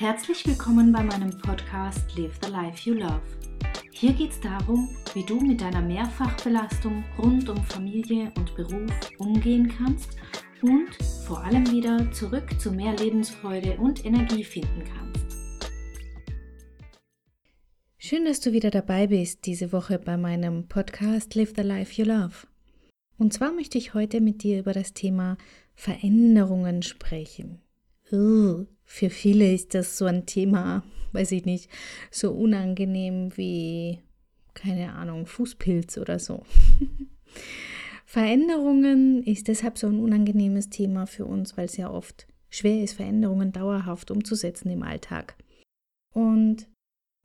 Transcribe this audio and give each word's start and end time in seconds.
Herzlich 0.00 0.46
willkommen 0.46 0.92
bei 0.92 1.02
meinem 1.02 1.36
Podcast 1.38 2.16
Live 2.16 2.38
the 2.40 2.52
Life 2.52 2.88
You 2.88 2.94
Love. 2.94 3.20
Hier 3.90 4.12
geht 4.12 4.30
es 4.30 4.40
darum, 4.40 4.88
wie 5.12 5.24
du 5.24 5.40
mit 5.40 5.60
deiner 5.60 5.82
Mehrfachbelastung 5.82 7.02
rund 7.18 7.48
um 7.48 7.56
Familie 7.64 8.32
und 8.36 8.54
Beruf 8.54 8.92
umgehen 9.18 9.66
kannst 9.76 10.10
und 10.62 10.94
vor 11.26 11.42
allem 11.42 11.68
wieder 11.72 12.12
zurück 12.12 12.48
zu 12.60 12.70
mehr 12.70 12.94
Lebensfreude 12.96 13.76
und 13.78 14.04
Energie 14.04 14.44
finden 14.44 14.84
kannst. 14.84 15.40
Schön, 17.96 18.24
dass 18.24 18.38
du 18.38 18.52
wieder 18.52 18.70
dabei 18.70 19.08
bist 19.08 19.46
diese 19.46 19.72
Woche 19.72 19.98
bei 19.98 20.16
meinem 20.16 20.68
Podcast 20.68 21.34
Live 21.34 21.54
the 21.56 21.62
Life 21.62 22.00
You 22.00 22.06
Love. 22.06 22.46
Und 23.18 23.32
zwar 23.32 23.50
möchte 23.50 23.78
ich 23.78 23.94
heute 23.94 24.20
mit 24.20 24.44
dir 24.44 24.60
über 24.60 24.74
das 24.74 24.92
Thema 24.94 25.36
Veränderungen 25.74 26.84
sprechen. 26.84 27.62
Uh, 28.12 28.64
für 28.90 29.10
viele 29.10 29.52
ist 29.52 29.74
das 29.74 29.98
so 29.98 30.06
ein 30.06 30.24
Thema, 30.24 30.82
weiß 31.12 31.32
ich 31.32 31.44
nicht, 31.44 31.70
so 32.10 32.32
unangenehm 32.32 33.36
wie, 33.36 34.00
keine 34.54 34.94
Ahnung, 34.94 35.26
Fußpilz 35.26 35.98
oder 35.98 36.18
so. 36.18 36.44
Veränderungen 38.06 39.22
ist 39.22 39.46
deshalb 39.46 39.76
so 39.76 39.88
ein 39.88 40.00
unangenehmes 40.00 40.70
Thema 40.70 41.06
für 41.06 41.26
uns, 41.26 41.58
weil 41.58 41.66
es 41.66 41.76
ja 41.76 41.90
oft 41.90 42.26
schwer 42.48 42.82
ist, 42.82 42.94
Veränderungen 42.94 43.52
dauerhaft 43.52 44.10
umzusetzen 44.10 44.70
im 44.70 44.82
Alltag. 44.82 45.36
Und 46.14 46.66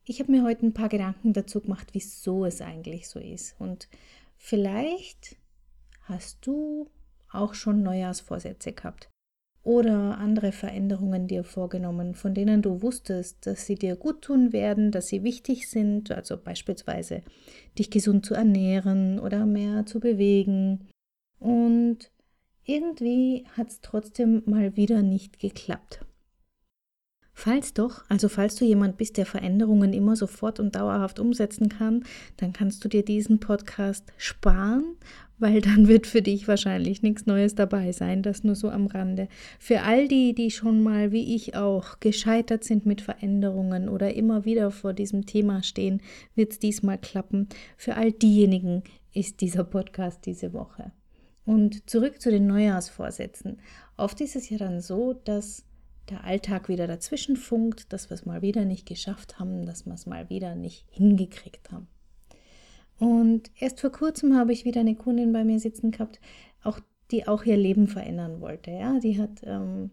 ich 0.04 0.20
habe 0.20 0.32
mir 0.32 0.44
heute 0.44 0.66
ein 0.66 0.74
paar 0.74 0.90
Gedanken 0.90 1.32
dazu 1.32 1.62
gemacht, 1.62 1.88
wieso 1.92 2.44
es 2.44 2.60
eigentlich 2.60 3.08
so 3.08 3.18
ist. 3.18 3.58
Und 3.58 3.88
vielleicht 4.36 5.36
hast 6.02 6.46
du 6.46 6.90
auch 7.30 7.54
schon 7.54 7.82
Neujahrsvorsätze 7.82 8.72
gehabt 8.72 9.08
oder 9.64 10.18
andere 10.18 10.52
Veränderungen 10.52 11.26
dir 11.26 11.42
vorgenommen, 11.42 12.14
von 12.14 12.34
denen 12.34 12.60
du 12.60 12.82
wusstest, 12.82 13.46
dass 13.46 13.64
sie 13.64 13.76
dir 13.76 13.96
gut 13.96 14.22
tun 14.22 14.52
werden, 14.52 14.92
dass 14.92 15.08
sie 15.08 15.24
wichtig 15.24 15.68
sind, 15.68 16.10
also 16.10 16.36
beispielsweise 16.36 17.22
dich 17.78 17.90
gesund 17.90 18.26
zu 18.26 18.34
ernähren 18.34 19.18
oder 19.18 19.46
mehr 19.46 19.86
zu 19.86 20.00
bewegen. 20.00 20.88
Und 21.38 22.10
irgendwie 22.64 23.46
hat 23.56 23.68
es 23.68 23.80
trotzdem 23.80 24.42
mal 24.44 24.76
wieder 24.76 25.02
nicht 25.02 25.40
geklappt. 25.40 26.04
Falls 27.36 27.74
doch, 27.74 28.04
also 28.08 28.28
falls 28.28 28.54
du 28.54 28.64
jemand 28.64 28.96
bist, 28.96 29.16
der 29.16 29.26
Veränderungen 29.26 29.92
immer 29.92 30.14
sofort 30.14 30.60
und 30.60 30.76
dauerhaft 30.76 31.18
umsetzen 31.18 31.68
kann, 31.68 32.04
dann 32.36 32.52
kannst 32.52 32.84
du 32.84 32.88
dir 32.88 33.04
diesen 33.04 33.40
Podcast 33.40 34.12
sparen, 34.16 34.84
weil 35.38 35.60
dann 35.60 35.88
wird 35.88 36.06
für 36.06 36.22
dich 36.22 36.46
wahrscheinlich 36.46 37.02
nichts 37.02 37.26
Neues 37.26 37.56
dabei 37.56 37.90
sein, 37.90 38.22
das 38.22 38.44
nur 38.44 38.54
so 38.54 38.70
am 38.70 38.86
Rande. 38.86 39.28
Für 39.58 39.82
all 39.82 40.06
die, 40.06 40.32
die 40.32 40.52
schon 40.52 40.80
mal, 40.82 41.10
wie 41.10 41.34
ich 41.34 41.56
auch, 41.56 41.98
gescheitert 41.98 42.62
sind 42.62 42.86
mit 42.86 43.00
Veränderungen 43.00 43.88
oder 43.88 44.14
immer 44.14 44.44
wieder 44.44 44.70
vor 44.70 44.92
diesem 44.92 45.26
Thema 45.26 45.64
stehen, 45.64 46.00
wird 46.36 46.52
es 46.52 46.58
diesmal 46.60 46.98
klappen. 46.98 47.48
Für 47.76 47.96
all 47.96 48.12
diejenigen 48.12 48.84
ist 49.12 49.40
dieser 49.40 49.64
Podcast 49.64 50.24
diese 50.24 50.52
Woche. 50.52 50.92
Und 51.44 51.90
zurück 51.90 52.20
zu 52.20 52.30
den 52.30 52.46
Neujahrsvorsätzen. 52.46 53.58
Oft 53.96 54.20
ist 54.20 54.36
es 54.36 54.48
ja 54.48 54.56
dann 54.56 54.80
so, 54.80 55.12
dass 55.12 55.64
der 56.10 56.24
Alltag 56.24 56.68
wieder 56.68 56.86
dazwischen 56.86 57.36
funkt, 57.36 57.92
dass 57.92 58.10
wir 58.10 58.14
es 58.14 58.26
mal 58.26 58.42
wieder 58.42 58.64
nicht 58.64 58.86
geschafft 58.86 59.38
haben, 59.38 59.66
dass 59.66 59.86
wir 59.86 59.94
es 59.94 60.06
mal 60.06 60.28
wieder 60.28 60.54
nicht 60.54 60.84
hingekriegt 60.90 61.70
haben. 61.72 61.88
Und 62.98 63.50
erst 63.58 63.80
vor 63.80 63.90
kurzem 63.90 64.36
habe 64.36 64.52
ich 64.52 64.64
wieder 64.64 64.80
eine 64.80 64.94
Kundin 64.94 65.32
bei 65.32 65.44
mir 65.44 65.58
sitzen 65.58 65.90
gehabt, 65.90 66.20
auch, 66.62 66.80
die 67.10 67.26
auch 67.26 67.44
ihr 67.44 67.56
Leben 67.56 67.88
verändern 67.88 68.40
wollte. 68.40 68.70
Ja, 68.70 69.00
die 69.00 69.20
hat 69.20 69.42
ähm, 69.44 69.90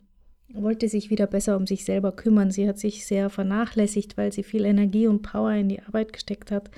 wollte 0.53 0.87
sich 0.87 1.09
wieder 1.09 1.27
besser 1.27 1.57
um 1.57 1.67
sich 1.67 1.85
selber 1.85 2.11
kümmern. 2.11 2.51
Sie 2.51 2.67
hat 2.67 2.77
sich 2.77 3.05
sehr 3.05 3.29
vernachlässigt, 3.29 4.17
weil 4.17 4.31
sie 4.31 4.43
viel 4.43 4.65
Energie 4.65 5.07
und 5.07 5.21
Power 5.21 5.51
in 5.51 5.69
die 5.69 5.81
Arbeit 5.81 6.13
gesteckt 6.13 6.51
hat 6.51 6.71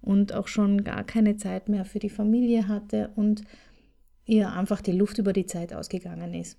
und 0.00 0.32
auch 0.32 0.48
schon 0.48 0.84
gar 0.84 1.04
keine 1.04 1.36
Zeit 1.36 1.68
mehr 1.68 1.84
für 1.84 1.98
die 1.98 2.10
Familie 2.10 2.68
hatte 2.68 3.10
und 3.16 3.42
ihr 4.24 4.52
einfach 4.52 4.80
die 4.80 4.92
Luft 4.92 5.18
über 5.18 5.32
die 5.32 5.46
Zeit 5.46 5.72
ausgegangen 5.72 6.34
ist. 6.34 6.58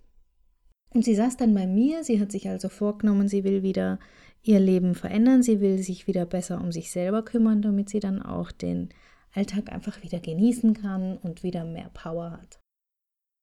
Und 0.93 1.05
sie 1.05 1.15
saß 1.15 1.37
dann 1.37 1.53
bei 1.53 1.67
mir, 1.67 2.03
sie 2.03 2.19
hat 2.19 2.31
sich 2.31 2.49
also 2.49 2.69
vorgenommen, 2.69 3.27
sie 3.27 3.43
will 3.43 3.61
wieder 3.61 3.99
ihr 4.43 4.59
Leben 4.59 4.95
verändern, 4.95 5.43
sie 5.43 5.59
will 5.59 5.77
sich 5.79 6.07
wieder 6.07 6.25
besser 6.25 6.61
um 6.61 6.71
sich 6.71 6.91
selber 6.91 7.23
kümmern, 7.23 7.61
damit 7.61 7.89
sie 7.89 7.99
dann 7.99 8.21
auch 8.21 8.51
den 8.51 8.89
Alltag 9.33 9.71
einfach 9.71 10.01
wieder 10.03 10.19
genießen 10.19 10.73
kann 10.73 11.17
und 11.17 11.43
wieder 11.43 11.65
mehr 11.65 11.89
Power 11.93 12.31
hat. 12.31 12.59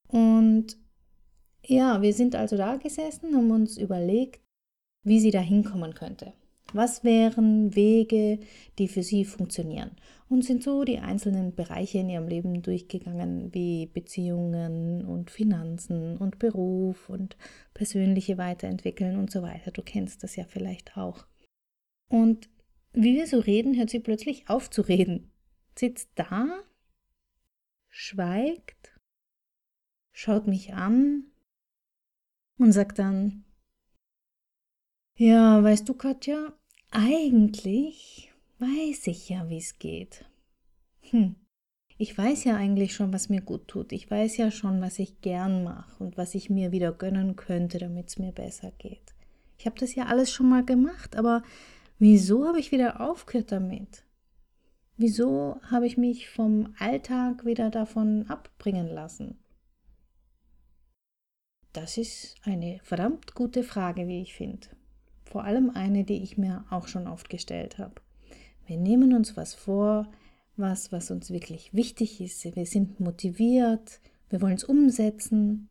Und 0.09 0.77
ja, 1.67 2.03
wir 2.03 2.13
sind 2.13 2.35
also 2.35 2.57
da 2.57 2.77
gesessen, 2.77 3.35
haben 3.35 3.51
uns 3.51 3.79
überlegt, 3.79 4.41
wie 5.03 5.21
sie 5.21 5.31
da 5.31 5.41
hinkommen 5.41 5.95
könnte. 5.95 6.33
Was 6.75 7.05
wären 7.05 7.77
Wege, 7.77 8.41
die 8.81 8.89
für 8.89 9.05
sie 9.05 9.25
funktionieren? 9.25 9.93
Und 10.29 10.45
sind 10.45 10.65
so 10.65 10.83
die 10.83 10.99
einzelnen 10.99 11.55
Bereiche 11.55 11.99
in 11.99 12.11
ihrem 12.11 12.27
Leben 12.27 12.63
durchgegangen, 12.63 13.55
wie 13.55 13.87
Beziehungen 13.87 15.05
und 15.05 15.31
Finanzen 15.31 16.17
und 16.17 16.41
Beruf 16.41 17.09
und 17.09 17.37
persönliche 17.75 18.39
Weiterentwickeln 18.39 19.17
und 19.17 19.31
so 19.31 19.43
weiter. 19.43 19.71
Du 19.71 19.83
kennst 19.83 20.25
das 20.25 20.35
ja 20.35 20.45
vielleicht 20.45 20.97
auch. 20.97 21.27
Und 22.09 22.49
wie 22.93 23.15
wir 23.15 23.29
so 23.29 23.39
reden, 23.39 23.77
hört 23.77 23.91
sie 23.91 24.01
plötzlich 24.01 24.49
auf 24.49 24.69
zu 24.69 24.83
reden. 24.83 25.31
Sitzt 25.79 26.11
da, 26.17 26.59
schweigt, 27.89 28.99
schaut 30.11 30.49
mich 30.49 30.75
an 30.75 31.27
und 32.59 32.73
sagt 32.73 32.99
dann, 32.99 33.45
ja, 35.17 35.63
weißt 35.63 35.89
du, 35.89 35.95
Katja, 35.95 36.53
eigentlich 36.95 38.33
weiß 38.61 39.09
ich 39.09 39.29
ja, 39.29 39.49
wie 39.49 39.59
es 39.59 39.79
geht. 39.79 40.25
Hm. 41.11 41.35
Ich 41.99 42.17
weiß 42.17 42.45
ja 42.45 42.57
eigentlich 42.57 42.95
schon, 42.95 43.13
was 43.13 43.29
mir 43.29 43.41
gut 43.41 43.69
tut. 43.69 43.93
Ich 43.93 44.11
weiß 44.11 44.37
ja 44.37 44.51
schon, 44.51 44.81
was 44.81 44.99
ich 44.99 45.21
gern 45.21 45.65
mache 45.65 46.03
und 46.03 46.17
was 46.17 46.35
ich 46.35 46.51
mir 46.51 46.73
wieder 46.73 46.93
gönnen 46.93 47.37
könnte, 47.37 47.79
damit 47.79 48.09
es 48.09 48.19
mir 48.19 48.33
besser 48.33 48.73
geht. 48.79 49.15
Ich 49.59 49.67
habe 49.67 49.79
das 49.79 49.95
ja 49.95 50.07
alles 50.07 50.33
schon 50.33 50.49
mal 50.49 50.65
gemacht, 50.65 51.17
aber 51.17 51.43
wieso 51.99 52.47
habe 52.47 52.59
ich 52.59 52.73
wieder 52.73 53.01
aufgehört 53.01 53.53
damit? 53.53 54.05
Wieso 54.97 55.61
habe 55.71 55.87
ich 55.87 55.97
mich 55.97 56.31
vom 56.31 56.75
Alltag 56.79 57.45
wieder 57.45 57.71
davon 57.71 58.29
abbringen 58.29 58.89
lassen? 58.89 59.39
Das 61.73 61.99
ist 61.99 62.37
eine 62.43 62.79
verdammt 62.83 63.35
gute 63.35 63.65
Frage, 63.65 64.07
wie 64.07 64.23
ich 64.23 64.35
finde 64.35 64.69
vor 65.35 65.43
allem 65.43 65.71
eine, 65.71 66.05
die 66.05 66.23
ich 66.23 66.39
mir 66.39 66.65
auch 66.71 66.87
schon 66.87 67.09
oft 67.09 67.29
gestellt 67.29 67.79
habe. 67.79 67.95
Wir 68.67 68.77
nehmen 68.77 69.13
uns 69.13 69.37
was 69.37 69.53
vor, 69.53 70.07
was, 70.57 70.93
was 70.93 71.11
uns 71.11 71.33
wirklich 71.33 71.75
wichtig 71.75 72.21
ist. 72.21 72.45
Wir 72.55 72.67
sind 72.67 73.01
motiviert, 73.01 74.01
wir 74.31 74.41
wollen 74.41 74.55
es 74.55 74.63
umsetzen. 74.63 75.71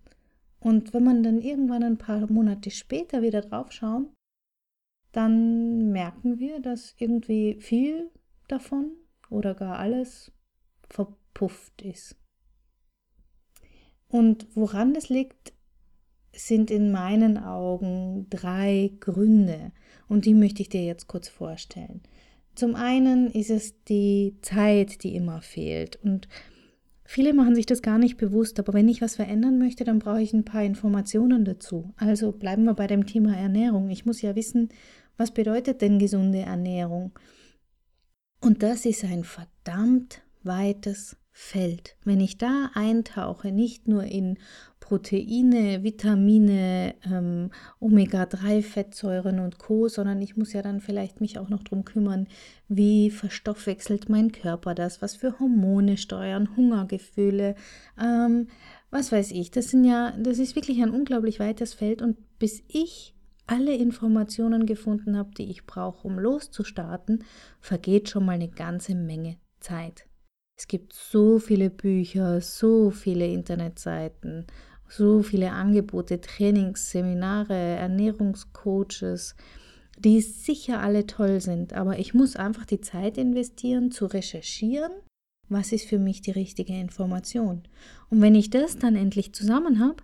Und 0.59 0.93
wenn 0.93 1.05
man 1.05 1.23
dann 1.23 1.39
irgendwann 1.39 1.81
ein 1.81 1.97
paar 1.97 2.29
Monate 2.29 2.71
später 2.71 3.21
wieder 3.21 3.39
drauf 3.39 3.71
schauen, 3.71 4.09
dann 5.13 5.93
merken 5.93 6.39
wir, 6.39 6.59
dass 6.59 6.93
irgendwie 6.97 7.55
viel 7.61 8.11
davon 8.49 8.91
oder 9.29 9.55
gar 9.55 9.79
alles 9.79 10.33
verpufft 10.89 11.81
ist. 11.83 12.17
Und 14.09 14.45
woran 14.57 14.93
das 14.93 15.07
liegt, 15.07 15.53
sind 16.35 16.71
in 16.71 16.91
meinen 16.91 17.37
Augen 17.37 18.27
drei 18.29 18.91
Gründe 18.99 19.71
und 20.07 20.25
die 20.25 20.33
möchte 20.33 20.61
ich 20.61 20.69
dir 20.69 20.83
jetzt 20.83 21.07
kurz 21.07 21.29
vorstellen. 21.29 22.01
Zum 22.55 22.75
einen 22.75 23.31
ist 23.31 23.49
es 23.49 23.83
die 23.85 24.35
Zeit, 24.41 25.03
die 25.03 25.15
immer 25.15 25.41
fehlt 25.41 25.97
und 26.03 26.27
viele 27.05 27.33
machen 27.33 27.55
sich 27.55 27.65
das 27.65 27.81
gar 27.81 27.97
nicht 27.97 28.17
bewusst, 28.17 28.59
aber 28.59 28.73
wenn 28.73 28.89
ich 28.89 29.01
was 29.01 29.15
verändern 29.15 29.57
möchte, 29.57 29.83
dann 29.83 29.99
brauche 29.99 30.21
ich 30.21 30.33
ein 30.33 30.45
paar 30.45 30.63
Informationen 30.63 31.45
dazu. 31.45 31.93
Also 31.97 32.31
bleiben 32.31 32.63
wir 32.63 32.73
bei 32.73 32.87
dem 32.87 33.05
Thema 33.05 33.35
Ernährung. 33.35 33.89
Ich 33.89 34.05
muss 34.05 34.21
ja 34.21 34.35
wissen, 34.35 34.69
was 35.17 35.31
bedeutet 35.31 35.81
denn 35.81 35.99
gesunde 35.99 36.39
Ernährung? 36.39 37.11
Und 38.39 38.61
das 38.61 38.85
ist 38.85 39.03
ein 39.03 39.23
verdammt 39.23 40.21
weites 40.43 41.17
Feld. 41.31 41.95
Wenn 42.03 42.19
ich 42.19 42.37
da 42.37 42.69
eintauche, 42.73 43.51
nicht 43.51 43.87
nur 43.87 44.03
in 44.03 44.37
Proteine, 44.83 45.81
Vitamine, 45.81 46.95
ähm, 47.09 47.51
Omega-3-Fettsäuren 47.79 49.39
und 49.39 49.57
Co., 49.57 49.87
sondern 49.87 50.21
ich 50.21 50.35
muss 50.35 50.51
ja 50.51 50.61
dann 50.61 50.81
vielleicht 50.81 51.21
mich 51.21 51.39
auch 51.39 51.47
noch 51.47 51.63
darum 51.63 51.85
kümmern, 51.85 52.27
wie 52.67 53.09
verstoffwechselt 53.09 54.09
mein 54.09 54.33
Körper 54.33 54.75
das, 54.75 55.01
was 55.01 55.15
für 55.15 55.39
Hormone 55.39 55.95
steuern, 55.95 56.49
Hungergefühle, 56.57 57.55
ähm, 57.97 58.47
was 58.91 59.13
weiß 59.13 59.31
ich. 59.31 59.51
Das 59.51 59.69
sind 59.69 59.85
ja, 59.85 60.11
das 60.19 60.37
ist 60.37 60.57
wirklich 60.57 60.83
ein 60.83 60.89
unglaublich 60.91 61.39
weites 61.39 61.73
Feld 61.73 62.01
und 62.01 62.17
bis 62.37 62.61
ich 62.67 63.15
alle 63.47 63.73
Informationen 63.73 64.65
gefunden 64.65 65.17
habe, 65.17 65.31
die 65.37 65.49
ich 65.49 65.65
brauche, 65.65 66.05
um 66.05 66.19
loszustarten, 66.19 67.23
vergeht 67.61 68.09
schon 68.09 68.25
mal 68.25 68.33
eine 68.33 68.49
ganze 68.49 68.95
Menge 68.95 69.37
Zeit. 69.61 70.07
Es 70.57 70.67
gibt 70.67 70.91
so 70.93 71.39
viele 71.39 71.69
Bücher, 71.69 72.41
so 72.41 72.91
viele 72.91 73.27
Internetseiten 73.27 74.45
so 74.95 75.23
viele 75.23 75.51
Angebote, 75.51 76.21
Trainings, 76.21 76.91
Seminare, 76.91 77.53
Ernährungscoaches, 77.53 79.35
die 79.97 80.21
sicher 80.21 80.81
alle 80.81 81.07
toll 81.07 81.41
sind, 81.41 81.73
aber 81.73 81.99
ich 81.99 82.13
muss 82.13 82.35
einfach 82.35 82.65
die 82.65 82.81
Zeit 82.81 83.17
investieren 83.17 83.91
zu 83.91 84.05
recherchieren, 84.05 84.91
was 85.49 85.71
ist 85.71 85.85
für 85.85 85.99
mich 85.99 86.21
die 86.21 86.31
richtige 86.31 86.73
Information. 86.73 87.63
Und 88.09 88.21
wenn 88.21 88.35
ich 88.35 88.49
das 88.49 88.77
dann 88.77 88.95
endlich 88.95 89.33
zusammen 89.33 89.79
habe, 89.79 89.97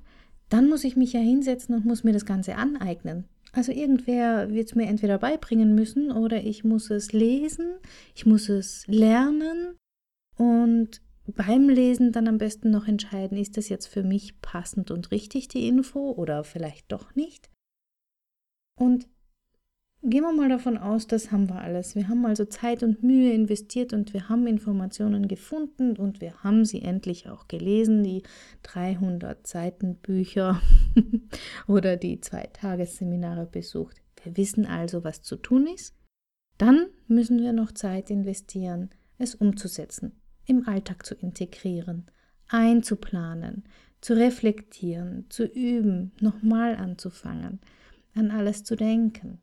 dann 0.49 0.69
muss 0.69 0.83
ich 0.83 0.95
mich 0.95 1.13
ja 1.13 1.19
hinsetzen 1.19 1.75
und 1.75 1.85
muss 1.85 2.03
mir 2.03 2.13
das 2.13 2.25
Ganze 2.25 2.55
aneignen. 2.55 3.25
Also 3.51 3.71
irgendwer 3.71 4.51
wird 4.51 4.69
es 4.69 4.75
mir 4.75 4.87
entweder 4.87 5.17
beibringen 5.17 5.73
müssen 5.73 6.11
oder 6.11 6.43
ich 6.43 6.63
muss 6.63 6.89
es 6.89 7.13
lesen, 7.13 7.67
ich 8.15 8.25
muss 8.25 8.47
es 8.49 8.85
lernen 8.87 9.75
und 10.37 11.01
beim 11.35 11.69
Lesen 11.69 12.11
dann 12.11 12.27
am 12.27 12.37
besten 12.37 12.71
noch 12.71 12.87
entscheiden, 12.87 13.37
ist 13.37 13.57
das 13.57 13.69
jetzt 13.69 13.87
für 13.87 14.03
mich 14.03 14.41
passend 14.41 14.91
und 14.91 15.11
richtig 15.11 15.47
die 15.47 15.67
Info 15.67 16.11
oder 16.11 16.43
vielleicht 16.43 16.91
doch 16.91 17.15
nicht. 17.15 17.49
Und 18.75 19.07
Gehen 20.01 20.23
wir 20.23 20.31
mal 20.31 20.47
davon 20.47 20.77
aus, 20.77 21.07
das 21.07 21.29
haben 21.29 21.49
wir 21.49 21.59
alles. 21.59 21.93
Wir 21.93 22.07
haben 22.07 22.25
also 22.25 22.45
Zeit 22.45 22.83
und 22.83 23.03
Mühe 23.03 23.33
investiert 23.33 23.91
und 23.91 24.13
wir 24.13 24.29
haben 24.29 24.47
Informationen 24.47 25.27
gefunden 25.27 25.97
und 25.97 26.21
wir 26.21 26.41
haben 26.41 26.63
sie 26.63 26.81
endlich 26.81 27.27
auch 27.27 27.49
gelesen, 27.49 28.01
die 28.01 28.23
300 28.63 29.45
Seiten 29.45 29.95
Bücher 29.95 30.61
oder 31.67 31.97
die 31.97 32.21
zwei 32.21 32.43
Tagesseminare 32.53 33.45
besucht. 33.45 34.01
Wir 34.23 34.37
wissen 34.37 34.65
also, 34.65 35.03
was 35.03 35.21
zu 35.21 35.35
tun 35.35 35.67
ist. 35.67 35.93
Dann 36.57 36.87
müssen 37.07 37.41
wir 37.41 37.51
noch 37.51 37.73
Zeit 37.73 38.09
investieren, 38.09 38.91
es 39.17 39.35
umzusetzen, 39.35 40.18
im 40.49 40.67
Alltag 40.67 41.05
zu 41.05 41.15
integrieren, 41.15 42.05
einzuplanen, 42.47 43.63
zu 44.01 44.13
reflektieren, 44.13 45.25
zu 45.29 45.45
üben, 45.45 46.11
nochmal 46.19 46.75
anzufangen, 46.75 47.59
an 48.15 48.31
alles 48.31 48.63
zu 48.63 48.75
denken. 48.75 49.39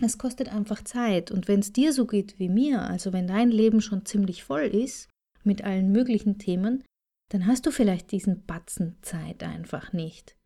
Es 0.00 0.18
kostet 0.18 0.52
einfach 0.52 0.82
Zeit. 0.82 1.30
Und 1.30 1.48
wenn 1.48 1.60
es 1.60 1.72
dir 1.72 1.92
so 1.92 2.06
geht 2.06 2.38
wie 2.38 2.48
mir, 2.48 2.82
also 2.82 3.12
wenn 3.12 3.26
dein 3.26 3.50
Leben 3.50 3.80
schon 3.80 4.04
ziemlich 4.04 4.42
voll 4.42 4.62
ist 4.62 5.08
mit 5.44 5.62
allen 5.62 5.92
möglichen 5.92 6.38
Themen, 6.38 6.82
dann 7.28 7.46
hast 7.46 7.66
du 7.66 7.70
vielleicht 7.70 8.10
diesen 8.10 8.44
Batzen 8.44 8.96
Zeit 9.02 9.42
einfach 9.42 9.92
nicht. 9.92 10.36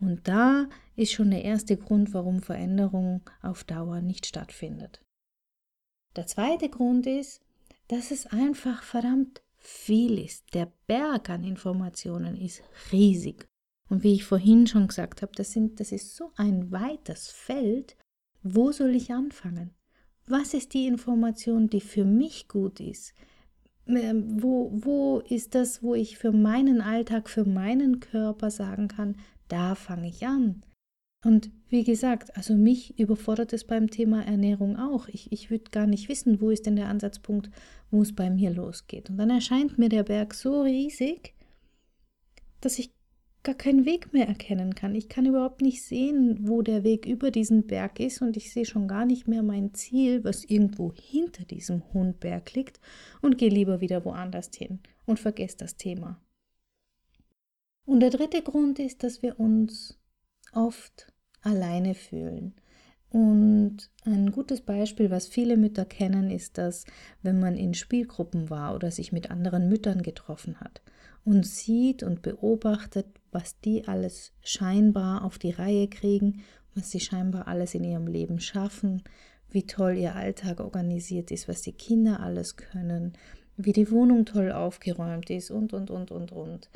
Und 0.00 0.28
da 0.28 0.68
ist 0.94 1.12
schon 1.12 1.30
der 1.30 1.44
erste 1.44 1.76
Grund, 1.76 2.14
warum 2.14 2.40
Veränderung 2.42 3.22
auf 3.42 3.64
Dauer 3.64 4.00
nicht 4.00 4.26
stattfindet. 4.26 5.00
Der 6.16 6.26
zweite 6.26 6.68
Grund 6.68 7.06
ist, 7.06 7.40
dass 7.88 8.10
es 8.10 8.26
einfach 8.26 8.82
verdammt 8.82 9.42
viel 9.56 10.18
ist. 10.18 10.54
Der 10.54 10.72
Berg 10.86 11.30
an 11.30 11.44
Informationen 11.44 12.36
ist 12.36 12.62
riesig. 12.92 13.48
Und 13.88 14.02
wie 14.02 14.14
ich 14.14 14.24
vorhin 14.24 14.66
schon 14.66 14.86
gesagt 14.86 15.22
habe, 15.22 15.32
das, 15.34 15.52
sind, 15.52 15.80
das 15.80 15.92
ist 15.92 16.14
so 16.14 16.30
ein 16.36 16.70
weites 16.70 17.30
Feld, 17.30 17.96
wo 18.42 18.70
soll 18.70 18.94
ich 18.94 19.12
anfangen? 19.12 19.70
Was 20.26 20.52
ist 20.52 20.74
die 20.74 20.86
Information, 20.86 21.70
die 21.70 21.80
für 21.80 22.04
mich 22.04 22.48
gut 22.48 22.80
ist? 22.80 23.14
Ähm, 23.86 24.42
wo, 24.42 24.70
wo 24.74 25.20
ist 25.20 25.54
das, 25.54 25.82
wo 25.82 25.94
ich 25.94 26.18
für 26.18 26.32
meinen 26.32 26.82
Alltag, 26.82 27.30
für 27.30 27.46
meinen 27.46 28.00
Körper 28.00 28.50
sagen 28.50 28.88
kann, 28.88 29.16
da 29.48 29.74
fange 29.74 30.08
ich 30.08 30.26
an? 30.26 30.62
Und 31.24 31.50
wie 31.68 31.82
gesagt, 31.82 32.36
also 32.36 32.54
mich 32.54 32.98
überfordert 32.98 33.52
es 33.52 33.64
beim 33.64 33.90
Thema 33.90 34.24
Ernährung 34.24 34.76
auch. 34.76 35.08
Ich, 35.08 35.32
ich 35.32 35.50
würde 35.50 35.70
gar 35.70 35.86
nicht 35.86 36.08
wissen, 36.08 36.40
wo 36.40 36.50
ist 36.50 36.66
denn 36.66 36.76
der 36.76 36.88
Ansatzpunkt, 36.88 37.50
wo 37.90 38.02
es 38.02 38.14
bei 38.14 38.30
mir 38.30 38.50
losgeht. 38.50 39.10
Und 39.10 39.16
dann 39.18 39.30
erscheint 39.30 39.78
mir 39.78 39.88
der 39.88 40.04
Berg 40.04 40.32
so 40.34 40.62
riesig, 40.62 41.34
dass 42.60 42.78
ich 42.78 42.92
gar 43.42 43.54
keinen 43.54 43.84
Weg 43.84 44.12
mehr 44.12 44.28
erkennen 44.28 44.74
kann. 44.74 44.94
Ich 44.94 45.08
kann 45.08 45.26
überhaupt 45.26 45.60
nicht 45.60 45.82
sehen, 45.82 46.48
wo 46.48 46.62
der 46.62 46.84
Weg 46.84 47.06
über 47.06 47.30
diesen 47.30 47.66
Berg 47.66 47.98
ist 47.98 48.20
und 48.20 48.36
ich 48.36 48.52
sehe 48.52 48.66
schon 48.66 48.88
gar 48.88 49.06
nicht 49.06 49.26
mehr 49.26 49.42
mein 49.42 49.74
Ziel, 49.74 50.22
was 50.22 50.44
irgendwo 50.44 50.92
hinter 50.92 51.44
diesem 51.44 51.82
hohen 51.92 52.14
Berg 52.14 52.54
liegt 52.54 52.80
und 53.22 53.38
gehe 53.38 53.48
lieber 53.48 53.80
wieder 53.80 54.04
woanders 54.04 54.50
hin 54.54 54.80
und 55.06 55.18
vergesse 55.18 55.56
das 55.58 55.76
Thema. 55.76 56.20
Und 57.86 58.00
der 58.00 58.10
dritte 58.10 58.42
Grund 58.42 58.78
ist, 58.78 59.02
dass 59.02 59.22
wir 59.22 59.40
uns 59.40 59.97
oft 60.58 61.12
alleine 61.42 61.94
fühlen. 61.94 62.54
Und 63.10 63.90
ein 64.04 64.32
gutes 64.32 64.60
Beispiel, 64.60 65.10
was 65.10 65.28
viele 65.28 65.56
Mütter 65.56 65.86
kennen, 65.86 66.30
ist, 66.30 66.58
dass 66.58 66.84
wenn 67.22 67.40
man 67.40 67.56
in 67.56 67.72
Spielgruppen 67.72 68.50
war 68.50 68.74
oder 68.74 68.90
sich 68.90 69.12
mit 69.12 69.30
anderen 69.30 69.68
Müttern 69.68 70.02
getroffen 70.02 70.60
hat 70.60 70.82
und 71.24 71.46
sieht 71.46 72.02
und 72.02 72.20
beobachtet, 72.20 73.06
was 73.32 73.58
die 73.60 73.88
alles 73.88 74.32
scheinbar 74.42 75.24
auf 75.24 75.38
die 75.38 75.52
Reihe 75.52 75.88
kriegen, 75.88 76.42
was 76.74 76.90
sie 76.90 77.00
scheinbar 77.00 77.48
alles 77.48 77.74
in 77.74 77.84
ihrem 77.84 78.06
Leben 78.06 78.40
schaffen, 78.40 79.02
wie 79.48 79.66
toll 79.66 79.96
ihr 79.96 80.14
Alltag 80.14 80.60
organisiert 80.60 81.30
ist, 81.30 81.48
was 81.48 81.62
die 81.62 81.72
Kinder 81.72 82.20
alles 82.20 82.56
können, 82.56 83.14
wie 83.56 83.72
die 83.72 83.90
Wohnung 83.90 84.26
toll 84.26 84.52
aufgeräumt 84.52 85.30
ist 85.30 85.50
und, 85.50 85.72
und, 85.72 85.90
und, 85.90 86.10
und, 86.10 86.32
und. 86.32 86.68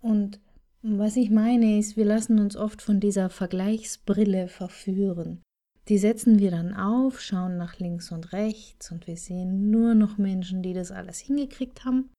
Und 0.00 0.38
was 0.82 1.16
ich 1.16 1.30
meine 1.30 1.78
ist, 1.78 1.96
wir 1.96 2.04
lassen 2.04 2.38
uns 2.38 2.56
oft 2.56 2.82
von 2.82 3.00
dieser 3.00 3.30
Vergleichsbrille 3.30 4.48
verführen. 4.48 5.42
Die 5.88 5.98
setzen 5.98 6.38
wir 6.38 6.50
dann 6.50 6.74
auf, 6.74 7.20
schauen 7.20 7.56
nach 7.56 7.78
links 7.78 8.12
und 8.12 8.32
rechts 8.32 8.92
und 8.92 9.06
wir 9.06 9.16
sehen 9.16 9.70
nur 9.70 9.94
noch 9.94 10.18
Menschen, 10.18 10.62
die 10.62 10.74
das 10.74 10.90
alles 10.90 11.18
hingekriegt 11.18 11.84
haben 11.84 12.10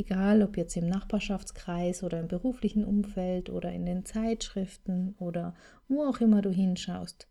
Egal 0.00 0.42
ob 0.42 0.56
jetzt 0.56 0.78
im 0.78 0.88
Nachbarschaftskreis 0.88 2.02
oder 2.02 2.20
im 2.20 2.26
beruflichen 2.26 2.86
Umfeld 2.86 3.50
oder 3.50 3.70
in 3.70 3.84
den 3.84 4.06
Zeitschriften 4.06 5.14
oder 5.18 5.54
wo 5.88 6.04
auch 6.04 6.22
immer 6.22 6.40
du 6.40 6.48
hinschaust. 6.48 7.28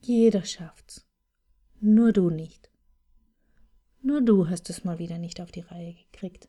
Jeder 0.00 0.42
schafft's. 0.42 1.06
Nur 1.80 2.14
du 2.14 2.30
nicht. 2.30 2.70
Nur 4.00 4.22
du 4.22 4.48
hast 4.48 4.70
es 4.70 4.84
mal 4.84 4.98
wieder 4.98 5.18
nicht 5.18 5.38
auf 5.42 5.50
die 5.50 5.60
Reihe 5.60 5.92
gekriegt. 5.92 6.48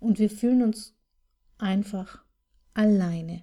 Und 0.00 0.18
wir 0.18 0.30
fühlen 0.30 0.62
uns 0.62 0.96
einfach 1.58 2.24
alleine. 2.76 3.42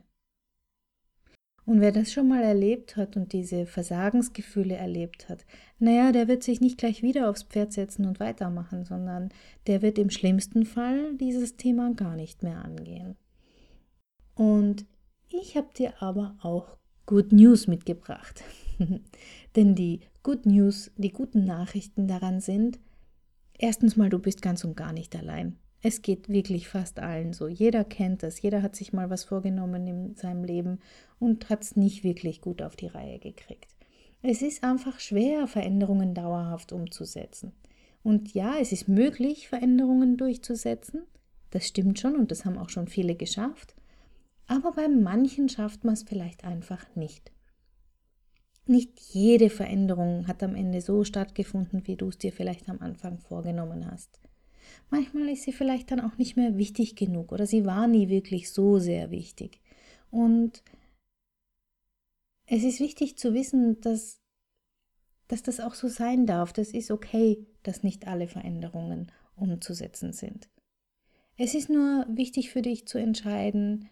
Und 1.65 1.79
wer 1.79 1.93
das 1.93 2.11
schon 2.11 2.27
mal 2.27 2.43
erlebt 2.43 2.97
hat 2.97 3.15
und 3.15 3.31
diese 3.31 3.65
Versagensgefühle 3.65 4.75
erlebt 4.75 5.29
hat, 5.29 5.45
naja, 5.79 6.11
der 6.11 6.27
wird 6.27 6.43
sich 6.43 6.59
nicht 6.59 6.77
gleich 6.77 7.01
wieder 7.01 7.29
aufs 7.29 7.43
Pferd 7.43 7.71
setzen 7.71 8.05
und 8.05 8.19
weitermachen, 8.19 8.83
sondern 8.83 9.29
der 9.67 9.81
wird 9.81 9.97
im 9.97 10.09
schlimmsten 10.09 10.65
Fall 10.65 11.15
dieses 11.15 11.55
Thema 11.55 11.93
gar 11.93 12.15
nicht 12.15 12.43
mehr 12.43 12.63
angehen. 12.63 13.15
Und 14.35 14.85
ich 15.29 15.55
habe 15.55 15.69
dir 15.73 16.01
aber 16.01 16.35
auch 16.41 16.77
Good 17.05 17.31
News 17.31 17.67
mitgebracht. 17.67 18.43
Denn 19.55 19.75
die 19.75 20.01
Good 20.21 20.45
News, 20.45 20.91
die 20.97 21.11
guten 21.11 21.45
Nachrichten 21.45 22.07
daran 22.07 22.41
sind, 22.41 22.79
erstens 23.57 23.95
mal, 23.95 24.09
du 24.09 24.19
bist 24.19 24.41
ganz 24.41 24.65
und 24.65 24.75
gar 24.75 24.91
nicht 24.91 25.15
allein. 25.15 25.57
Es 25.85 26.01
geht 26.01 26.29
wirklich 26.29 26.69
fast 26.69 26.99
allen 26.99 27.33
so. 27.33 27.49
Jeder 27.49 27.83
kennt 27.83 28.23
das. 28.23 28.41
Jeder 28.41 28.61
hat 28.61 28.73
sich 28.73 28.93
mal 28.93 29.09
was 29.09 29.25
vorgenommen 29.25 29.85
in 29.85 30.15
seinem 30.15 30.45
Leben 30.45 30.79
und 31.19 31.49
hat 31.49 31.61
es 31.61 31.75
nicht 31.75 32.05
wirklich 32.05 32.39
gut 32.39 32.61
auf 32.61 32.77
die 32.77 32.87
Reihe 32.87 33.19
gekriegt. 33.19 33.67
Es 34.21 34.41
ist 34.41 34.63
einfach 34.63 35.01
schwer, 35.01 35.45
Veränderungen 35.45 36.13
dauerhaft 36.13 36.71
umzusetzen. 36.71 37.51
Und 38.01 38.33
ja, 38.33 38.55
es 38.61 38.71
ist 38.71 38.87
möglich, 38.87 39.49
Veränderungen 39.49 40.15
durchzusetzen. 40.15 41.03
Das 41.51 41.67
stimmt 41.67 41.99
schon 41.99 42.15
und 42.15 42.31
das 42.31 42.45
haben 42.45 42.57
auch 42.57 42.69
schon 42.69 42.87
viele 42.87 43.15
geschafft. 43.15 43.75
Aber 44.47 44.71
bei 44.71 44.87
manchen 44.87 45.49
schafft 45.49 45.83
man 45.83 45.95
es 45.95 46.03
vielleicht 46.03 46.45
einfach 46.45 46.85
nicht. 46.95 47.33
Nicht 48.65 49.01
jede 49.01 49.49
Veränderung 49.49 50.27
hat 50.27 50.41
am 50.43 50.55
Ende 50.55 50.79
so 50.79 51.03
stattgefunden, 51.03 51.85
wie 51.87 51.97
du 51.97 52.07
es 52.07 52.17
dir 52.17 52.31
vielleicht 52.31 52.69
am 52.69 52.79
Anfang 52.79 53.19
vorgenommen 53.19 53.91
hast. 53.91 54.21
Manchmal 54.89 55.29
ist 55.29 55.43
sie 55.43 55.53
vielleicht 55.53 55.91
dann 55.91 55.99
auch 55.99 56.17
nicht 56.17 56.35
mehr 56.35 56.57
wichtig 56.57 56.95
genug 56.95 57.31
oder 57.31 57.45
sie 57.45 57.65
war 57.65 57.87
nie 57.87 58.09
wirklich 58.09 58.51
so 58.51 58.79
sehr 58.79 59.11
wichtig. 59.11 59.61
Und 60.11 60.63
es 62.45 62.63
ist 62.63 62.79
wichtig 62.79 63.17
zu 63.17 63.33
wissen, 63.33 63.81
dass, 63.81 64.21
dass 65.27 65.43
das 65.43 65.59
auch 65.59 65.73
so 65.73 65.87
sein 65.87 66.25
darf. 66.25 66.53
Das 66.53 66.69
ist 66.69 66.91
okay, 66.91 67.45
dass 67.63 67.83
nicht 67.83 68.07
alle 68.07 68.27
Veränderungen 68.27 69.11
umzusetzen 69.35 70.13
sind. 70.13 70.49
Es 71.37 71.55
ist 71.55 71.69
nur 71.69 72.05
wichtig 72.09 72.51
für 72.51 72.61
dich 72.61 72.87
zu 72.87 72.99
entscheiden, 72.99 73.89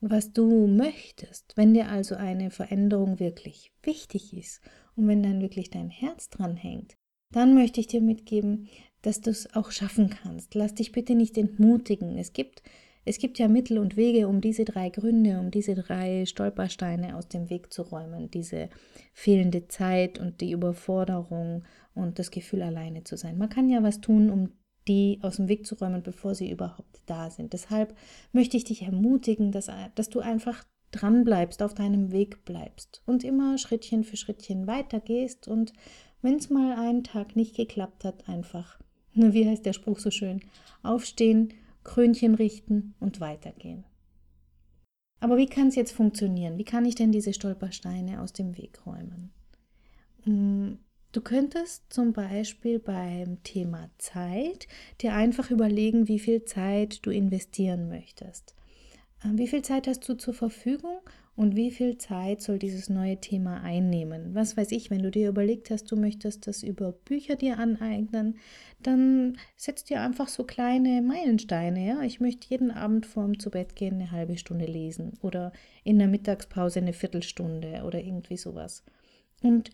was 0.00 0.32
du 0.32 0.66
möchtest. 0.66 1.56
Wenn 1.56 1.74
dir 1.74 1.88
also 1.88 2.16
eine 2.16 2.50
Veränderung 2.50 3.18
wirklich 3.18 3.72
wichtig 3.82 4.36
ist 4.36 4.60
und 4.96 5.08
wenn 5.08 5.22
dann 5.22 5.40
wirklich 5.40 5.70
dein 5.70 5.90
Herz 5.90 6.28
dran 6.28 6.56
hängt, 6.56 6.96
dann 7.32 7.54
möchte 7.54 7.80
ich 7.80 7.86
dir 7.86 8.00
mitgeben, 8.00 8.68
dass 9.02 9.20
du 9.20 9.30
es 9.30 9.54
auch 9.54 9.70
schaffen 9.70 10.10
kannst. 10.10 10.54
Lass 10.54 10.74
dich 10.74 10.92
bitte 10.92 11.14
nicht 11.14 11.38
entmutigen. 11.38 12.18
Es 12.18 12.32
gibt, 12.32 12.62
es 13.04 13.18
gibt 13.18 13.38
ja 13.38 13.48
Mittel 13.48 13.78
und 13.78 13.96
Wege, 13.96 14.28
um 14.28 14.40
diese 14.40 14.64
drei 14.64 14.90
Gründe, 14.90 15.38
um 15.38 15.50
diese 15.50 15.74
drei 15.74 16.26
Stolpersteine 16.26 17.16
aus 17.16 17.28
dem 17.28 17.50
Weg 17.50 17.72
zu 17.72 17.82
räumen. 17.82 18.30
Diese 18.30 18.68
fehlende 19.12 19.68
Zeit 19.68 20.18
und 20.18 20.40
die 20.40 20.52
Überforderung 20.52 21.64
und 21.94 22.18
das 22.18 22.30
Gefühl, 22.30 22.62
alleine 22.62 23.04
zu 23.04 23.16
sein. 23.16 23.38
Man 23.38 23.48
kann 23.48 23.68
ja 23.68 23.82
was 23.82 24.00
tun, 24.00 24.30
um 24.30 24.52
die 24.88 25.18
aus 25.22 25.36
dem 25.36 25.48
Weg 25.48 25.66
zu 25.66 25.74
räumen, 25.74 26.02
bevor 26.02 26.34
sie 26.34 26.50
überhaupt 26.50 27.02
da 27.06 27.30
sind. 27.30 27.52
Deshalb 27.52 27.94
möchte 28.32 28.56
ich 28.56 28.64
dich 28.64 28.82
ermutigen, 28.82 29.52
dass, 29.52 29.70
dass 29.94 30.08
du 30.08 30.20
einfach 30.20 30.64
dran 30.90 31.24
bleibst, 31.24 31.62
auf 31.62 31.74
deinem 31.74 32.12
Weg 32.12 32.44
bleibst 32.44 33.02
und 33.06 33.22
immer 33.24 33.58
Schrittchen 33.58 34.04
für 34.04 34.16
Schrittchen 34.16 34.66
weitergehst 34.66 35.46
und 35.46 35.72
wenn 36.22 36.34
es 36.34 36.50
mal 36.50 36.72
einen 36.78 37.04
Tag 37.04 37.36
nicht 37.36 37.56
geklappt 37.56 38.04
hat, 38.04 38.28
einfach, 38.28 38.78
wie 39.14 39.48
heißt 39.48 39.66
der 39.66 39.72
Spruch 39.72 39.98
so 39.98 40.10
schön, 40.10 40.40
aufstehen, 40.82 41.52
Krönchen 41.84 42.34
richten 42.34 42.94
und 43.00 43.20
weitergehen. 43.20 43.84
Aber 45.20 45.36
wie 45.36 45.46
kann 45.46 45.68
es 45.68 45.76
jetzt 45.76 45.92
funktionieren? 45.92 46.56
Wie 46.58 46.64
kann 46.64 46.84
ich 46.84 46.94
denn 46.94 47.12
diese 47.12 47.34
Stolpersteine 47.34 48.22
aus 48.22 48.32
dem 48.32 48.56
Weg 48.56 48.86
räumen? 48.86 49.30
Mm, 50.24 50.78
du 51.12 51.20
könntest 51.20 51.92
zum 51.92 52.12
Beispiel 52.12 52.78
beim 52.78 53.42
Thema 53.42 53.90
Zeit 53.98 54.66
dir 55.00 55.14
einfach 55.14 55.50
überlegen, 55.50 56.08
wie 56.08 56.18
viel 56.18 56.44
Zeit 56.44 57.04
du 57.04 57.10
investieren 57.10 57.88
möchtest. 57.88 58.54
Ähm, 59.24 59.36
wie 59.36 59.48
viel 59.48 59.62
Zeit 59.62 59.86
hast 59.86 60.08
du 60.08 60.14
zur 60.14 60.32
Verfügung 60.32 61.00
und 61.40 61.56
wie 61.56 61.70
viel 61.70 61.96
Zeit 61.96 62.42
soll 62.42 62.58
dieses 62.58 62.90
neue 62.90 63.16
Thema 63.16 63.62
einnehmen? 63.62 64.34
Was 64.34 64.58
weiß 64.58 64.72
ich, 64.72 64.90
wenn 64.90 65.02
du 65.02 65.10
dir 65.10 65.30
überlegt 65.30 65.70
hast, 65.70 65.90
du 65.90 65.96
möchtest 65.96 66.46
das 66.46 66.62
über 66.62 66.92
Bücher 66.92 67.34
dir 67.34 67.58
aneignen, 67.58 68.36
dann 68.82 69.38
setz 69.56 69.84
dir 69.84 70.02
einfach 70.02 70.28
so 70.28 70.44
kleine 70.44 71.00
Meilensteine. 71.00 71.86
Ja? 71.86 72.02
Ich 72.02 72.20
möchte 72.20 72.46
jeden 72.50 72.70
Abend 72.70 73.06
vorm 73.06 73.38
zu 73.38 73.50
Bett 73.50 73.74
gehen 73.74 73.94
eine 73.94 74.10
halbe 74.10 74.36
Stunde 74.36 74.66
lesen 74.66 75.14
oder 75.22 75.54
in 75.82 75.98
der 75.98 76.08
Mittagspause 76.08 76.80
eine 76.80 76.92
Viertelstunde 76.92 77.84
oder 77.86 78.02
irgendwie 78.02 78.36
sowas. 78.36 78.84
Und 79.42 79.70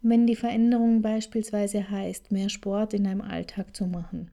wenn 0.00 0.26
die 0.26 0.34
Veränderung 0.34 1.02
beispielsweise 1.02 1.88
heißt, 1.88 2.32
mehr 2.32 2.48
Sport 2.48 2.94
in 2.94 3.04
deinem 3.04 3.20
Alltag 3.20 3.76
zu 3.76 3.86
machen, 3.86 4.32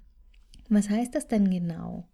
was 0.70 0.90
heißt 0.90 1.14
das 1.14 1.28
denn 1.28 1.52
genau? 1.52 2.08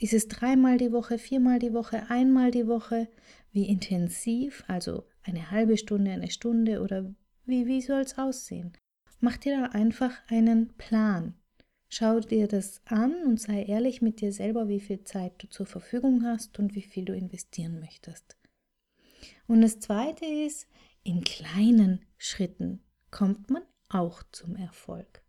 Ist 0.00 0.12
es 0.12 0.28
dreimal 0.28 0.78
die 0.78 0.92
Woche, 0.92 1.18
viermal 1.18 1.58
die 1.58 1.72
Woche, 1.72 2.08
einmal 2.08 2.52
die 2.52 2.68
Woche? 2.68 3.08
Wie 3.52 3.68
intensiv? 3.68 4.62
Also 4.68 5.04
eine 5.22 5.50
halbe 5.50 5.76
Stunde, 5.76 6.12
eine 6.12 6.30
Stunde 6.30 6.82
oder 6.82 7.12
wie, 7.46 7.66
wie 7.66 7.82
soll 7.82 8.02
es 8.02 8.16
aussehen? 8.16 8.72
Mach 9.20 9.36
dir 9.36 9.58
da 9.58 9.66
einfach 9.70 10.12
einen 10.28 10.68
Plan. 10.76 11.34
Schau 11.88 12.20
dir 12.20 12.46
das 12.46 12.80
an 12.84 13.14
und 13.24 13.40
sei 13.40 13.64
ehrlich 13.64 14.00
mit 14.00 14.20
dir 14.20 14.32
selber, 14.32 14.68
wie 14.68 14.78
viel 14.78 15.02
Zeit 15.02 15.42
du 15.42 15.48
zur 15.48 15.66
Verfügung 15.66 16.22
hast 16.24 16.58
und 16.58 16.74
wie 16.76 16.82
viel 16.82 17.04
du 17.04 17.14
investieren 17.14 17.80
möchtest. 17.80 18.36
Und 19.48 19.62
das 19.62 19.80
Zweite 19.80 20.26
ist, 20.26 20.68
in 21.02 21.24
kleinen 21.24 22.04
Schritten 22.18 22.84
kommt 23.10 23.50
man 23.50 23.62
auch 23.88 24.22
zum 24.30 24.54
Erfolg. 24.54 25.22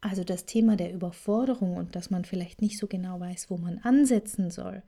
Also 0.00 0.22
das 0.22 0.46
Thema 0.46 0.76
der 0.76 0.92
Überforderung 0.92 1.76
und 1.76 1.96
dass 1.96 2.10
man 2.10 2.24
vielleicht 2.24 2.62
nicht 2.62 2.78
so 2.78 2.86
genau 2.86 3.18
weiß, 3.18 3.50
wo 3.50 3.56
man 3.56 3.78
ansetzen 3.78 4.50
soll. 4.50 4.82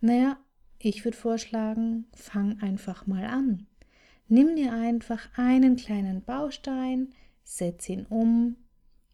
Naja, 0.00 0.38
ich 0.78 1.04
würde 1.04 1.16
vorschlagen, 1.16 2.06
fang 2.14 2.60
einfach 2.60 3.06
mal 3.06 3.24
an. 3.24 3.66
Nimm 4.28 4.56
dir 4.56 4.72
einfach 4.72 5.28
einen 5.36 5.76
kleinen 5.76 6.22
Baustein, 6.22 7.12
setz 7.44 7.88
ihn 7.88 8.06
um 8.06 8.56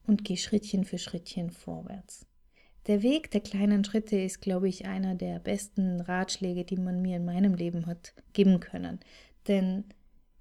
und 0.06 0.24
geh 0.24 0.36
Schrittchen 0.36 0.84
für 0.84 0.98
Schrittchen 0.98 1.50
vorwärts. 1.50 2.26
Der 2.86 3.02
Weg 3.02 3.30
der 3.30 3.40
kleinen 3.40 3.84
Schritte 3.84 4.16
ist, 4.16 4.40
glaube 4.40 4.68
ich, 4.68 4.86
einer 4.86 5.14
der 5.14 5.38
besten 5.38 6.00
Ratschläge, 6.00 6.64
die 6.64 6.78
man 6.78 7.00
mir 7.00 7.16
in 7.16 7.24
meinem 7.24 7.54
Leben 7.54 7.86
hat 7.86 8.12
geben 8.32 8.58
können. 8.58 8.98
Denn 9.46 9.84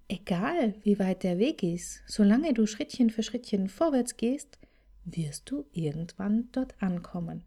egal 0.08 0.74
wie 0.84 0.98
weit 0.98 1.24
der 1.24 1.38
Weg 1.38 1.62
ist, 1.62 2.02
solange 2.08 2.54
du 2.54 2.66
Schrittchen 2.66 3.12
für 3.12 3.22
Schrittchen 3.22 3.68
vorwärts 3.68 4.18
gehst, 4.18 4.58
wirst 5.06 5.50
du 5.50 5.66
irgendwann 5.72 6.50
dort 6.52 6.82
ankommen. 6.82 7.44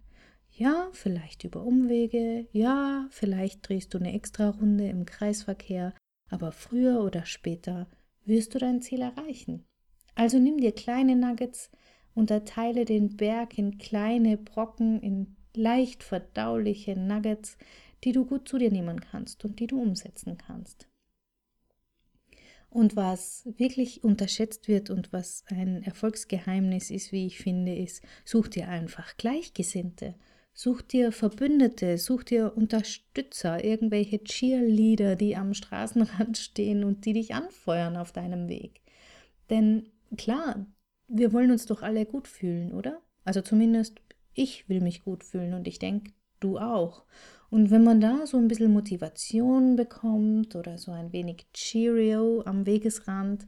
Ja, 0.51 0.89
vielleicht 0.93 1.45
über 1.45 1.65
Umwege, 1.65 2.47
ja, 2.53 3.09
vielleicht 3.11 3.69
drehst 3.69 3.93
du 3.93 3.99
eine 3.99 4.13
extra 4.13 4.51
Runde 4.51 4.87
im 4.89 5.05
Kreisverkehr, 5.05 5.93
aber 6.31 6.53
früher 6.53 7.03
oder 7.03 7.27
später 7.27 7.89
wirst 8.25 8.55
du 8.55 8.59
dein 8.59 8.81
Ziel 8.81 9.03
erreichen. 9.03 9.65
Also 10.15 10.39
nimm 10.39 10.59
dir 10.59 10.73
kleine 10.73 11.17
Nuggets, 11.17 11.71
unterteile 12.15 12.85
den 12.85 13.17
Berg 13.17 13.59
in 13.59 13.79
kleine 13.79 14.37
Brocken, 14.37 15.01
in 15.01 15.37
leicht 15.55 16.03
verdauliche 16.03 16.99
Nuggets, 16.99 17.57
die 18.05 18.13
du 18.13 18.25
gut 18.25 18.49
zu 18.49 18.59
dir 18.59 18.71
nehmen 18.71 19.01
kannst 19.01 19.45
und 19.45 19.59
die 19.59 19.67
du 19.67 19.81
umsetzen 19.81 20.39
kannst. 20.39 20.89
Und 22.75 22.97
was 22.97 23.49
wirklich 23.57 24.03
unterschätzt 24.03 24.67
wird 24.67 24.91
und 24.91 25.13
was 25.13 25.45
ein 25.47 25.85
Erfolgsgeheimnis 25.85 26.91
ist, 26.91 27.13
wie 27.13 27.25
ich 27.25 27.39
finde, 27.39 27.73
ist, 27.73 28.03
such 28.25 28.49
dir 28.49 28.67
einfach 28.67 29.17
Gleichgesinnte. 29.17 30.17
Such 30.53 30.83
dir 30.83 31.13
Verbündete, 31.13 31.99
such 31.99 32.25
dir 32.25 32.57
Unterstützer, 32.57 33.63
irgendwelche 33.63 34.25
Cheerleader, 34.25 35.15
die 35.15 35.37
am 35.37 35.55
Straßenrand 35.55 36.37
stehen 36.37 36.83
und 36.83 37.05
die 37.05 37.13
dich 37.13 37.33
anfeuern 37.33 37.97
auf 37.97 38.11
deinem 38.11 38.49
Weg. 38.49 38.81
Denn 39.51 39.93
klar, 40.17 40.67
wir 41.07 41.33
wollen 41.33 41.53
uns 41.53 41.67
doch 41.67 41.81
alle 41.81 42.05
gut 42.07 42.27
fühlen, 42.27 42.73
oder? 42.73 43.01
Also 43.23 43.41
zumindest 43.41 44.01
ich 44.33 44.69
will 44.69 44.81
mich 44.81 45.05
gut 45.05 45.23
fühlen 45.23 45.55
und 45.55 45.69
ich 45.69 45.79
denke, 45.79 46.11
du 46.41 46.59
auch. 46.59 47.05
Und 47.55 47.71
wenn 47.71 47.85
man 47.85 48.01
da 48.01 48.27
so 48.27 48.37
ein 48.37 48.49
bisschen 48.49 48.73
Motivation 48.73 49.77
bekommt 49.77 50.57
oder 50.57 50.77
so 50.77 50.91
ein 50.91 51.13
wenig 51.13 51.47
Cheerio 51.53 52.43
am 52.45 52.67
Wegesrand, 52.67 53.47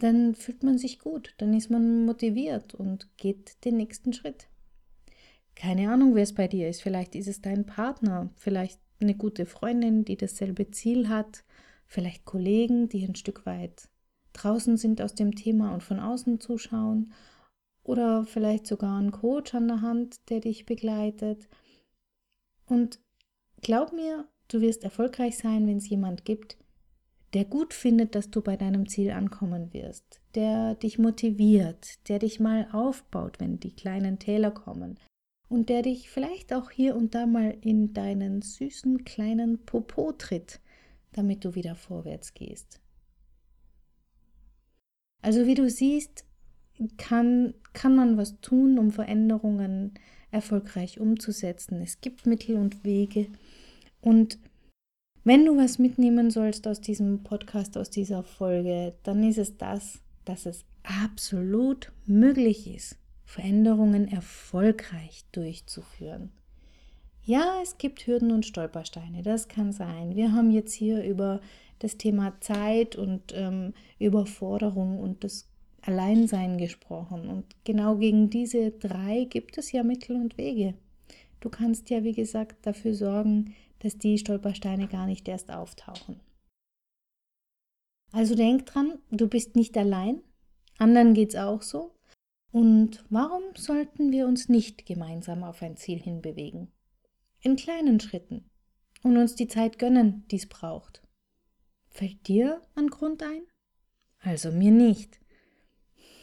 dann 0.00 0.34
fühlt 0.34 0.64
man 0.64 0.78
sich 0.78 0.98
gut, 0.98 1.32
dann 1.38 1.54
ist 1.54 1.70
man 1.70 2.04
motiviert 2.06 2.74
und 2.74 3.08
geht 3.18 3.64
den 3.64 3.76
nächsten 3.76 4.12
Schritt. 4.12 4.48
Keine 5.54 5.92
Ahnung, 5.92 6.16
wer 6.16 6.24
es 6.24 6.34
bei 6.34 6.48
dir 6.48 6.68
ist. 6.68 6.82
Vielleicht 6.82 7.14
ist 7.14 7.28
es 7.28 7.40
dein 7.40 7.66
Partner, 7.66 8.30
vielleicht 8.34 8.80
eine 9.00 9.14
gute 9.14 9.46
Freundin, 9.46 10.04
die 10.04 10.16
dasselbe 10.16 10.72
Ziel 10.72 11.08
hat, 11.08 11.44
vielleicht 11.86 12.24
Kollegen, 12.24 12.88
die 12.88 13.04
ein 13.04 13.14
Stück 13.14 13.46
weit 13.46 13.88
draußen 14.32 14.76
sind 14.76 15.00
aus 15.00 15.14
dem 15.14 15.36
Thema 15.36 15.72
und 15.72 15.84
von 15.84 16.00
außen 16.00 16.40
zuschauen, 16.40 17.12
oder 17.84 18.26
vielleicht 18.26 18.66
sogar 18.66 19.00
ein 19.00 19.12
Coach 19.12 19.54
an 19.54 19.68
der 19.68 19.82
Hand, 19.82 20.16
der 20.30 20.40
dich 20.40 20.66
begleitet. 20.66 21.48
Und 22.66 22.98
glaub 23.62 23.92
mir, 23.92 24.26
du 24.48 24.60
wirst 24.60 24.84
erfolgreich 24.84 25.38
sein, 25.38 25.66
wenn 25.66 25.78
es 25.78 25.88
jemand 25.88 26.24
gibt, 26.24 26.56
der 27.32 27.44
gut 27.44 27.74
findet, 27.74 28.14
dass 28.14 28.30
du 28.30 28.42
bei 28.42 28.56
deinem 28.56 28.88
Ziel 28.88 29.12
ankommen 29.12 29.72
wirst, 29.72 30.20
der 30.34 30.74
dich 30.74 30.98
motiviert, 30.98 32.08
der 32.08 32.18
dich 32.18 32.40
mal 32.40 32.68
aufbaut, 32.72 33.38
wenn 33.38 33.60
die 33.60 33.72
kleinen 33.72 34.18
Täler 34.18 34.50
kommen 34.50 34.98
und 35.48 35.68
der 35.68 35.82
dich 35.82 36.10
vielleicht 36.10 36.52
auch 36.52 36.70
hier 36.70 36.96
und 36.96 37.14
da 37.14 37.26
mal 37.26 37.56
in 37.60 37.92
deinen 37.92 38.42
süßen 38.42 39.04
kleinen 39.04 39.64
Popo 39.64 40.12
tritt, 40.12 40.60
damit 41.12 41.44
du 41.44 41.54
wieder 41.54 41.76
vorwärts 41.76 42.34
gehst. 42.34 42.80
Also 45.22 45.46
wie 45.46 45.54
du 45.54 45.68
siehst, 45.68 46.24
kann, 46.96 47.54
kann 47.72 47.94
man 47.94 48.16
was 48.16 48.40
tun, 48.40 48.78
um 48.78 48.90
Veränderungen 48.90 49.94
erfolgreich 50.30 51.00
umzusetzen. 51.00 51.80
Es 51.82 52.00
gibt 52.00 52.26
Mittel 52.26 52.56
und 52.56 52.84
Wege. 52.84 53.26
Und 54.00 54.38
wenn 55.24 55.44
du 55.44 55.56
was 55.56 55.78
mitnehmen 55.78 56.30
sollst 56.30 56.66
aus 56.66 56.80
diesem 56.80 57.22
Podcast, 57.22 57.76
aus 57.76 57.90
dieser 57.90 58.22
Folge, 58.22 58.94
dann 59.02 59.22
ist 59.22 59.38
es 59.38 59.56
das, 59.58 60.00
dass 60.24 60.46
es 60.46 60.64
absolut 60.82 61.92
möglich 62.06 62.74
ist, 62.74 62.96
Veränderungen 63.24 64.08
erfolgreich 64.08 65.24
durchzuführen. 65.32 66.32
Ja, 67.22 67.60
es 67.62 67.76
gibt 67.78 68.06
Hürden 68.06 68.32
und 68.32 68.46
Stolpersteine, 68.46 69.22
das 69.22 69.48
kann 69.48 69.72
sein. 69.72 70.16
Wir 70.16 70.32
haben 70.32 70.50
jetzt 70.50 70.72
hier 70.72 71.04
über 71.04 71.40
das 71.78 71.96
Thema 71.96 72.32
Zeit 72.40 72.96
und 72.96 73.32
ähm, 73.34 73.74
Überforderung 73.98 74.98
und 74.98 75.22
das 75.22 75.46
Alleinsein 75.82 76.58
gesprochen. 76.58 77.28
Und 77.28 77.44
genau 77.64 77.96
gegen 77.96 78.30
diese 78.30 78.70
drei 78.70 79.24
gibt 79.24 79.58
es 79.58 79.72
ja 79.72 79.82
Mittel 79.82 80.16
und 80.16 80.38
Wege. 80.38 80.74
Du 81.40 81.48
kannst 81.48 81.88
ja, 81.90 82.04
wie 82.04 82.12
gesagt, 82.12 82.66
dafür 82.66 82.94
sorgen, 82.94 83.54
dass 83.80 83.98
die 83.98 84.18
Stolpersteine 84.18 84.88
gar 84.88 85.06
nicht 85.06 85.28
erst 85.28 85.50
auftauchen. 85.50 86.20
Also 88.12 88.34
denk 88.34 88.66
dran, 88.66 88.98
du 89.10 89.28
bist 89.28 89.56
nicht 89.56 89.76
allein. 89.76 90.22
Anderen 90.78 91.14
geht's 91.14 91.36
auch 91.36 91.62
so. 91.62 91.94
Und 92.52 93.04
warum 93.10 93.42
sollten 93.54 94.10
wir 94.10 94.26
uns 94.26 94.48
nicht 94.48 94.86
gemeinsam 94.86 95.44
auf 95.44 95.62
ein 95.62 95.76
Ziel 95.76 96.00
hinbewegen? 96.00 96.72
In 97.40 97.56
kleinen 97.56 98.00
Schritten 98.00 98.50
und 99.02 99.16
uns 99.16 99.36
die 99.36 99.46
Zeit 99.46 99.78
gönnen, 99.78 100.24
die 100.30 100.36
es 100.36 100.48
braucht. 100.48 101.02
Fällt 101.88 102.26
dir 102.28 102.60
ein 102.74 102.88
Grund 102.88 103.22
ein? 103.22 103.42
Also 104.18 104.50
mir 104.50 104.72
nicht. 104.72 105.20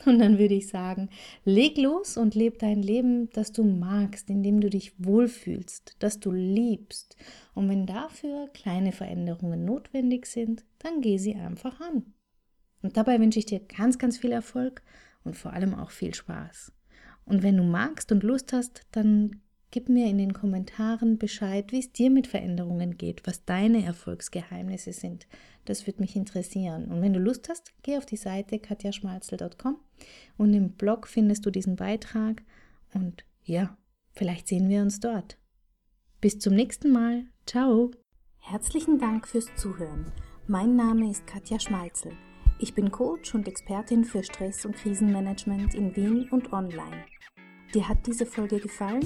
Und 0.05 0.19
dann 0.19 0.37
würde 0.37 0.53
ich 0.53 0.67
sagen, 0.67 1.09
leg 1.43 1.77
los 1.77 2.17
und 2.17 2.35
leb 2.35 2.59
dein 2.59 2.81
Leben, 2.81 3.29
das 3.31 3.51
du 3.51 3.63
magst, 3.63 4.29
in 4.29 4.43
dem 4.43 4.61
du 4.61 4.69
dich 4.69 4.93
wohlfühlst, 4.97 5.95
das 5.99 6.19
du 6.19 6.31
liebst. 6.31 7.15
Und 7.53 7.69
wenn 7.69 7.85
dafür 7.85 8.47
kleine 8.53 8.91
Veränderungen 8.91 9.65
notwendig 9.65 10.25
sind, 10.27 10.63
dann 10.79 11.01
geh 11.01 11.17
sie 11.17 11.35
einfach 11.35 11.81
an. 11.81 12.13
Und 12.81 12.95
dabei 12.95 13.19
wünsche 13.19 13.39
ich 13.39 13.45
dir 13.45 13.59
ganz, 13.59 13.97
ganz 13.97 14.17
viel 14.17 14.31
Erfolg 14.31 14.81
und 15.23 15.35
vor 15.35 15.53
allem 15.53 15.73
auch 15.73 15.91
viel 15.91 16.13
Spaß. 16.13 16.71
Und 17.25 17.43
wenn 17.43 17.57
du 17.57 17.63
magst 17.63 18.11
und 18.11 18.23
Lust 18.23 18.53
hast, 18.53 18.83
dann 18.91 19.41
Gib 19.69 19.89
mir 19.89 20.07
in 20.07 20.17
den 20.17 20.33
Kommentaren 20.33 21.17
Bescheid, 21.17 21.71
wie 21.71 21.79
es 21.79 21.91
dir 21.91 22.09
mit 22.09 22.27
Veränderungen 22.27 22.97
geht, 22.97 23.27
was 23.27 23.43
deine 23.43 23.83
Erfolgsgeheimnisse 23.83 24.93
sind. 24.93 25.27
Das 25.65 25.85
würde 25.85 25.99
mich 25.99 26.15
interessieren. 26.15 26.85
Und 26.85 27.01
wenn 27.01 27.11
du 27.11 27.19
Lust 27.19 27.49
hast, 27.49 27.73
geh 27.83 27.97
auf 27.97 28.05
die 28.05 28.15
Seite 28.15 28.59
katjaschmalzel.com 28.59 29.77
und 30.37 30.53
im 30.53 30.71
Blog 30.71 31.07
findest 31.07 31.45
du 31.45 31.51
diesen 31.51 31.75
Beitrag. 31.75 32.43
Und 32.93 33.25
ja, 33.43 33.77
vielleicht 34.13 34.47
sehen 34.47 34.69
wir 34.69 34.81
uns 34.81 35.01
dort. 35.01 35.37
Bis 36.21 36.39
zum 36.39 36.55
nächsten 36.55 36.91
Mal. 36.91 37.25
Ciao. 37.45 37.91
Herzlichen 38.39 38.97
Dank 38.97 39.27
fürs 39.27 39.53
Zuhören. 39.57 40.13
Mein 40.47 40.77
Name 40.77 41.11
ist 41.11 41.27
Katja 41.27 41.59
Schmalzel. 41.59 42.13
Ich 42.59 42.73
bin 42.73 42.89
Coach 42.89 43.35
und 43.35 43.47
Expertin 43.49 44.05
für 44.05 44.23
Stress- 44.23 44.65
und 44.65 44.75
Krisenmanagement 44.77 45.75
in 45.75 45.93
Wien 45.95 46.29
und 46.31 46.53
online. 46.53 47.05
Dir 47.73 47.87
hat 47.87 48.07
diese 48.07 48.25
Folge 48.25 48.59
gefallen? 48.59 49.05